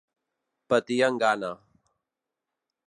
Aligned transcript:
Patien 0.69 1.13
gana. 1.25 1.51